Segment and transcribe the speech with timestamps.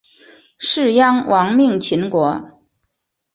[0.57, 2.59] 士鞅亡命秦国。